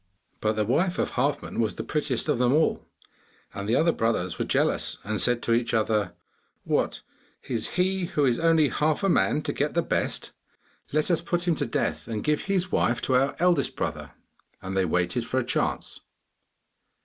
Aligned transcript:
But 0.39 0.53
the 0.53 0.65
wife 0.65 0.97
of 0.97 1.11
Halfman 1.11 1.59
was 1.59 1.75
the 1.75 1.83
prettiest 1.83 2.27
of 2.27 2.39
them 2.39 2.51
all, 2.53 2.87
and 3.53 3.69
the 3.69 3.75
other 3.75 3.91
brothers 3.91 4.39
were 4.39 4.45
jealous 4.45 4.97
and 5.03 5.21
said 5.21 5.43
to 5.43 5.53
each 5.53 5.75
other: 5.75 6.13
'What, 6.63 7.01
is 7.47 7.67
he 7.77 8.05
who 8.05 8.25
is 8.25 8.39
only 8.39 8.69
half 8.69 9.03
a 9.03 9.09
man 9.09 9.43
to 9.43 9.53
get 9.53 9.75
the 9.75 9.83
best? 9.83 10.31
Let 10.91 11.11
us 11.11 11.21
put 11.21 11.47
him 11.47 11.53
to 11.53 11.67
death 11.67 12.07
and 12.07 12.23
give 12.23 12.45
his 12.45 12.71
wife 12.71 12.99
to 13.03 13.13
our 13.15 13.35
eldest 13.37 13.75
brother!' 13.75 14.13
And 14.59 14.75
they 14.75 14.85
waited 14.85 15.23
for 15.23 15.37
a 15.37 15.43
chance. 15.45 15.99